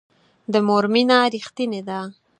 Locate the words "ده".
1.87-1.99